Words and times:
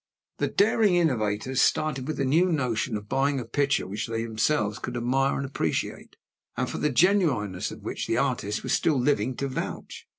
The 0.39 0.47
daring 0.47 0.95
innovators 0.95 1.61
started 1.61 2.07
with 2.07 2.17
the 2.17 2.25
new 2.25 2.51
notion 2.51 2.97
of 2.97 3.07
buying 3.07 3.39
a 3.39 3.45
picture 3.45 3.85
which 3.85 4.07
they 4.07 4.23
themselves 4.23 4.79
could 4.79 4.97
admire 4.97 5.37
and 5.37 5.45
appreciate, 5.45 6.15
and 6.57 6.67
for 6.67 6.79
the 6.79 6.89
genuineness 6.89 7.69
of 7.69 7.83
which 7.83 8.07
the 8.07 8.17
artist 8.17 8.63
was 8.63 8.73
still 8.73 8.99
living 8.99 9.35
to 9.35 9.47
vouch. 9.47 10.07